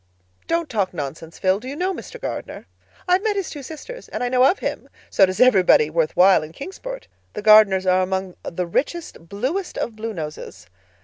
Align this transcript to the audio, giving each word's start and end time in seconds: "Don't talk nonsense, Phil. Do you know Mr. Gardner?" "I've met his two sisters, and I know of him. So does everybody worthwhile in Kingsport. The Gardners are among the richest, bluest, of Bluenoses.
"Don't 0.47 0.67
talk 0.67 0.95
nonsense, 0.95 1.37
Phil. 1.37 1.59
Do 1.59 1.67
you 1.67 1.75
know 1.75 1.93
Mr. 1.93 2.19
Gardner?" 2.19 2.65
"I've 3.07 3.21
met 3.23 3.35
his 3.35 3.51
two 3.51 3.61
sisters, 3.61 4.09
and 4.09 4.23
I 4.23 4.29
know 4.29 4.43
of 4.49 4.57
him. 4.57 4.89
So 5.11 5.27
does 5.27 5.39
everybody 5.39 5.91
worthwhile 5.91 6.41
in 6.41 6.53
Kingsport. 6.53 7.07
The 7.33 7.43
Gardners 7.43 7.85
are 7.85 8.01
among 8.01 8.35
the 8.41 8.65
richest, 8.65 9.29
bluest, 9.29 9.77
of 9.77 9.91
Bluenoses. 9.95 10.65